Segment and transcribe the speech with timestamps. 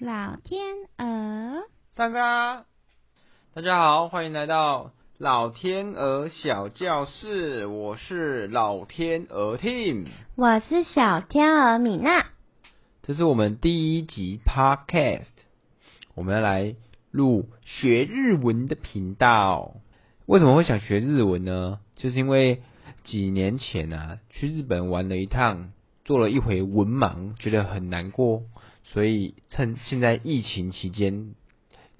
[0.00, 0.60] 老天
[0.98, 2.66] 鹅，上课啦！
[3.52, 7.66] 大家好，欢迎来到老天鹅小教室。
[7.66, 10.06] 我是老天鹅 Tim，
[10.36, 12.26] 我是小天鹅米娜。
[13.02, 15.26] 这是我们第一集 Podcast，
[16.14, 16.76] 我们要来
[17.10, 19.74] 录学日文的频道。
[20.26, 21.80] 为什么会想学日文呢？
[21.96, 22.62] 就是因为
[23.02, 25.72] 几年前啊，去日本玩了一趟，
[26.04, 28.44] 做了一回文盲，觉得很难过。
[28.92, 31.34] 所以趁现在疫情期间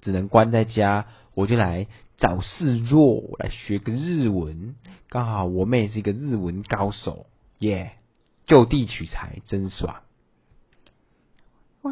[0.01, 1.85] 只能关在家，我就来
[2.17, 4.75] 找事做，来学个日文。
[5.07, 7.27] 刚好我妹是一个日文高手，
[7.59, 8.49] 耶、yeah！
[8.49, 9.97] 就地取材，真爽。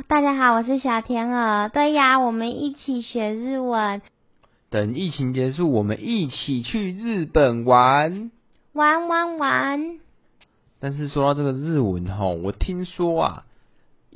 [0.08, 1.70] 大家好，我是小天鹅。
[1.70, 4.02] 对呀，我们一起学日文。
[4.72, 8.32] 等疫情结束，我们一起去日本玩，
[8.74, 10.00] 玩玩玩。
[10.80, 13.44] 但是说到这个日文吼，我听说啊。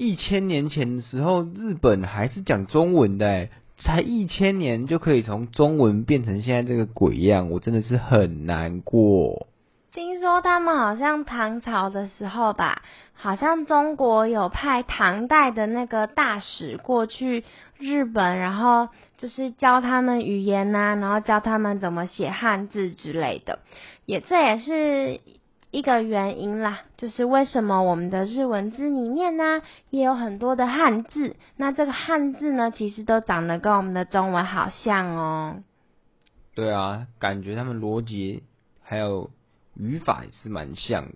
[0.03, 9.45] 一千年前的时候，日本还是讲中文的，才一千年就可以从中文变成现在这个鬼样，我真的是很难过。
[9.93, 12.81] 听说他们好像唐朝的时候吧，
[13.13, 17.43] 好像中国有派唐代的那个大使过去
[17.77, 18.87] 日本，然后
[19.19, 23.59] 就是教他们语言呐，然后教他们怎么写汉字之类的，
[24.07, 25.21] 也这也是。
[25.71, 31.37] 一个原因啦，就是为什么我们的日文字里面呢，也有很多的汉字。
[31.55, 35.63] 那这个汉字呢，其实都长得跟我们的中文好像哦。
[36.53, 38.43] 对啊，感觉他们逻辑
[38.81, 39.29] 还有
[39.75, 41.15] 语法也是蛮像的，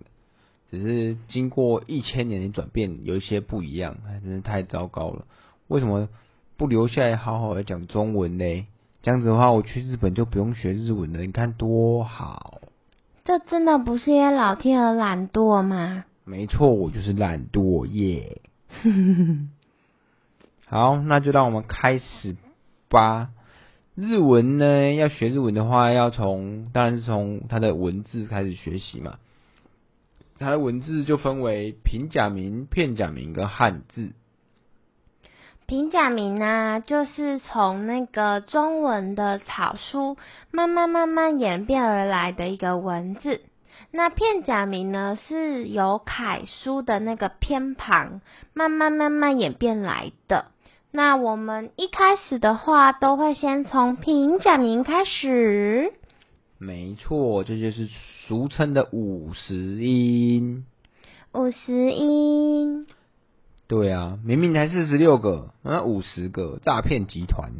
[0.70, 5.26] 只是经过一千年的转变，有一些不一样，真是太糟糕了。
[5.68, 6.08] 为什么
[6.56, 8.66] 不留下来好好的讲中文呢？
[9.02, 12.55] 这样子的话，我去日本就不用学日文了，你看多好。
[13.26, 16.04] 这真的不是因为老天鹅懒惰吗？
[16.24, 18.40] 没错，我就是懒惰耶。
[20.66, 22.36] 好，那就让我们开始
[22.88, 23.30] 吧。
[23.96, 29.18] 日文呢，要学日文的话，要从当然是从它的文字开始学习嘛。
[30.38, 34.12] 它的文字就分为平假名、片假名跟汉字。
[35.66, 40.16] 平假名呢，就是从那个中文的草书
[40.52, 43.40] 慢慢慢慢演变而来的一个文字。
[43.90, 48.20] 那片假名呢，是由楷书的那个偏旁
[48.54, 50.46] 慢慢慢慢演变来的。
[50.92, 55.92] 那我们一开始的话，都会先从平假名开始。
[56.58, 57.88] 没错，这就是
[58.28, 60.64] 俗称的五十音。
[61.34, 62.86] 五十音。
[63.68, 67.50] 对啊，明明才四十六个，那五十个诈骗集团。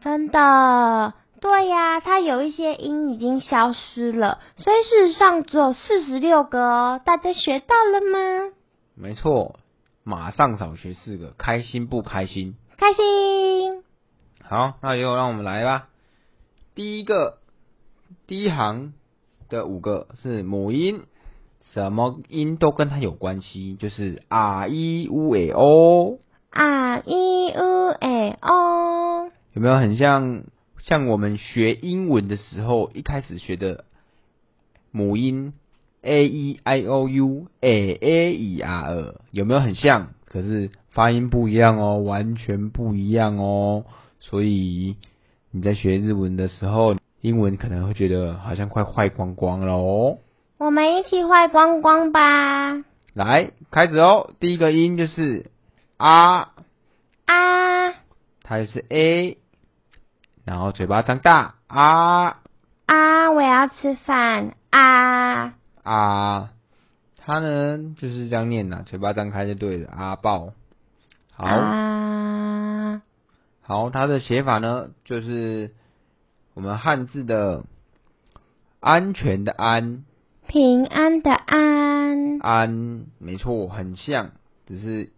[0.00, 7.00] 真的，对呀，它有一些音已经消失了，所以事实上只有四十六个哦。
[7.04, 8.54] 大家学到了吗？
[8.94, 9.60] 没错，
[10.02, 12.56] 马上少学四个，开心不开心？
[12.78, 13.82] 开心。
[14.42, 15.88] 好，那就让我们来吧。
[16.74, 17.38] 第一个，
[18.26, 18.94] 第一行
[19.50, 21.02] 的五个是母音。
[21.72, 26.18] 什么音都跟它有关系，就是啊一乌诶哦，
[26.50, 30.44] 啊一乌诶哦，有没有很像
[30.82, 33.84] 像我们学英文的时候一开始学的
[34.92, 35.52] 母音
[36.02, 40.08] a e i o u a a e r 呃，有没有很像？
[40.26, 43.84] 可是发音不一样哦，完全不一样哦。
[44.20, 44.96] 所以
[45.50, 50.18] 你在学日文的时候，英文可能会觉得好像快坏光光了哦。
[50.64, 52.82] 我们一起坏光光吧！
[53.12, 54.30] 来，开始哦。
[54.40, 55.50] 第一个音就是
[55.98, 56.54] 啊
[57.26, 57.92] 啊，
[58.42, 59.36] 它就是 A，
[60.46, 62.40] 然后嘴巴张大啊
[62.86, 66.48] 啊，我要吃饭啊啊，
[67.18, 70.54] 它呢就是这样念呐，嘴巴张开就对了，啊爆。
[71.34, 73.02] 好，啊，
[73.60, 75.72] 好，它的写法呢就是
[76.54, 77.64] 我们汉字的
[78.80, 80.06] 安全的安。
[80.54, 84.34] 平安的安，安没错，很像，
[84.66, 85.10] 只是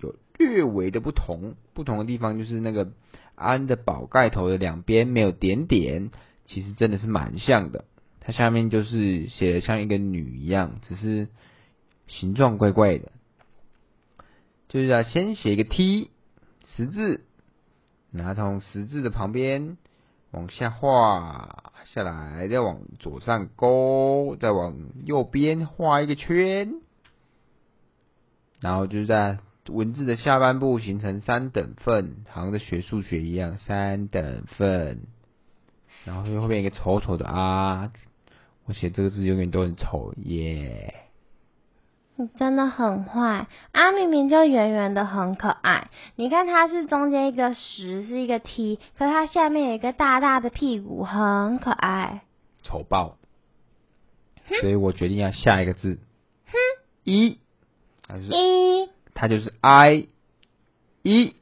[0.00, 1.54] 有略微的不同。
[1.74, 2.90] 不同的地方就是那个
[3.36, 6.10] 安的宝盖头的两边没有点点，
[6.44, 7.84] 其实真的是蛮像的。
[8.18, 11.28] 它下面就是写的像一个女一样，只是
[12.08, 13.12] 形状怪怪的。
[14.66, 16.10] 就是要先写一个 T
[16.74, 17.20] 十字，
[18.10, 19.76] 然后从十字的旁边
[20.34, 21.60] 往下画。
[21.86, 26.76] 下来，再往左上勾，再往右边画一个圈，
[28.58, 29.38] 然后就是在
[29.68, 35.02] 文字的下半部形成三等份，好像在学数学一样，三等份。
[36.04, 37.92] 然后后面一个丑丑的啊，
[38.64, 41.03] 我写这个字永远都很丑耶。
[42.16, 45.90] 你真的很坏，啊明明就圆圆的很可爱。
[46.14, 52.22] 你看它是中间一个十是一个 T，可它下面有一个大大的屁股，很可爱。
[52.62, 53.16] 丑爆！
[54.60, 55.98] 所以我决定要下一个字，
[56.46, 56.52] 哼，
[57.02, 57.40] 一，
[58.06, 60.06] 它就是一，它就是 I，
[61.02, 61.34] 一，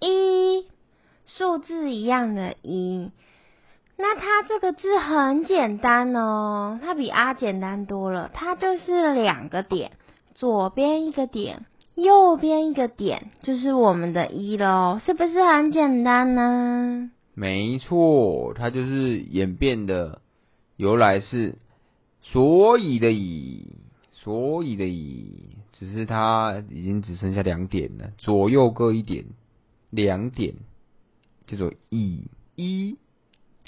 [0.00, 0.66] 一，
[1.26, 3.10] 数字一样的一。
[4.00, 9.90] 那它这个字很简单哦，它比 “r” 简单多了，它就是两个点，
[10.36, 11.66] 左边一个点，
[11.96, 17.10] 右边一个点，就是我们的一喽，是不是很简单呢？
[17.34, 20.20] 没错，它就是演变的
[20.76, 21.56] 由来是
[22.22, 23.66] 所以的以，
[24.12, 29.24] 所以的以，只是它已经只剩下两点了，左右各一点，
[29.90, 30.54] 两点
[31.48, 32.22] 叫做以
[32.54, 32.96] 一。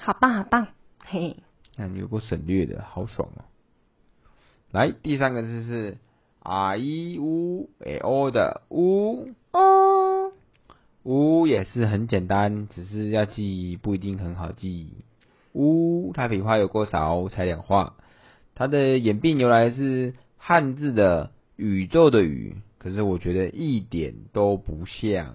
[0.02, 0.68] 好棒，好棒，
[1.04, 1.36] 嘿！
[1.76, 3.44] 那你有够省略的，好爽哦。
[4.70, 5.98] 来，第三个字是
[6.38, 10.32] a i u e o 的呜呜
[11.02, 14.94] 呜，也是很简单，只是要记不一定很好记。
[15.52, 17.94] 呜，它笔画有够少，才两画。
[18.54, 25.34] 它的演变由来是汉字的宇宙的宇，可是我觉得一点都不像。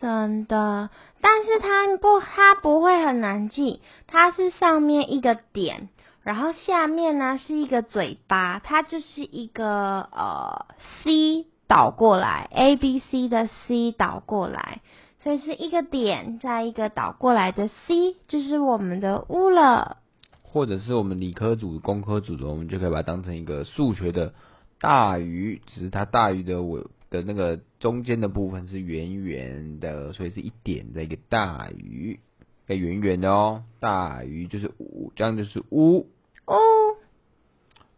[0.00, 0.90] 真的，
[1.20, 3.82] 但是它不，它不会很难记。
[4.06, 5.88] 它是上面一个点，
[6.22, 10.66] 然后下面呢是一个嘴巴，它就是一个呃
[11.02, 14.82] C 倒过来，A B C 的 C 倒过来，
[15.18, 19.96] 所以是一个点再一个倒过来的 C，就是我们的乌了。
[20.44, 24.32] 或者是我们理科组、工科组的，我们就可以把它当成一个数学的
[24.80, 26.86] 大于，只是它大于的我。
[27.10, 32.20] 的那个中间的部分是圆圆的，所以是一点的一个大于，
[32.66, 36.06] 哎，圆圆的哦，大于就是五，这样就是乌
[36.46, 36.54] 乌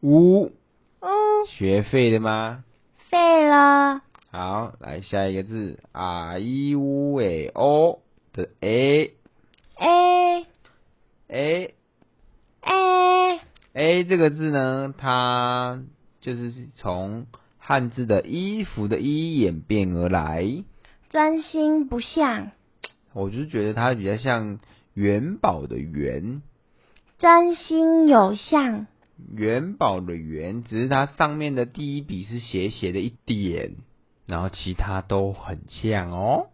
[0.01, 0.53] 乌乌，
[1.49, 2.65] 学废了吗？
[3.09, 4.03] 废了。
[4.31, 8.01] 好，来下一个字啊，i u e o
[8.33, 9.13] 的 a
[9.77, 10.47] a
[11.27, 11.75] a
[12.61, 13.41] a
[13.73, 15.83] a 这个字呢，它
[16.21, 17.27] 就是从。
[17.71, 20.65] 汉字的衣服的衣演变而来，
[21.09, 22.51] 真心不像。
[23.13, 24.59] 我就觉得它比较像
[24.93, 26.43] 元宝的元，
[27.21, 28.89] 真心有像
[29.33, 33.77] 元宝的元，只是它上面的第一笔是斜斜的一点，
[34.27, 36.49] 然后其他都很像哦。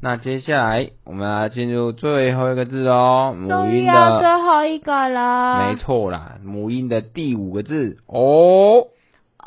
[0.00, 8.88] 那接下来我们要进入最后一个字哦，母音的最后一个了，没错啦，母音的第五个字哦。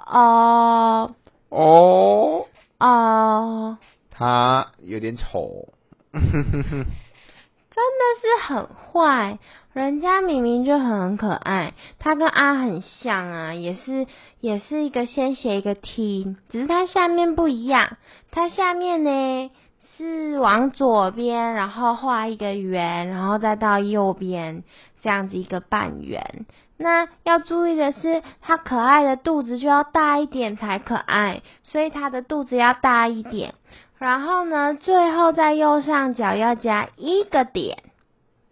[0.06, 1.16] 哦
[1.50, 2.46] 哦
[2.80, 3.78] 哦，
[4.12, 5.69] 他有点丑，
[6.12, 9.40] 真的是很坏。
[9.74, 14.07] 人家明明就很可爱，他跟阿很像啊，也是
[14.40, 17.98] 也是一个先写一个 T，只是它下面不一样。
[18.31, 19.51] 它下面呢
[19.98, 24.63] 是往左边，然后画一个圆，然后再到右边
[25.01, 26.46] 这样子一个半圆。
[26.77, 33.54] 那要注意的是，它可爱的肚子就要大一点才可爱，所以它的肚子要大一点。
[33.98, 37.77] 然后呢，最后在右上角要加一个点，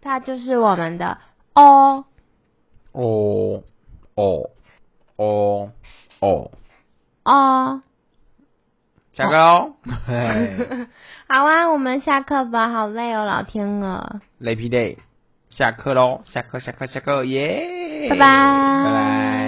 [0.02, 1.18] 它就是我们的
[1.54, 2.06] O。
[2.94, 3.64] 哦
[4.16, 4.50] 哦
[5.18, 5.72] 哦
[6.22, 6.52] 哦
[7.24, 7.82] 哦，
[9.14, 9.74] 下课喽！
[11.28, 14.22] 好啊，我们下课吧，好累哦，老天鹅。
[14.38, 14.98] 累屁累，
[15.50, 16.22] 下课喽！
[16.26, 17.83] 下课下课下课，耶！
[18.10, 19.43] 拜拜。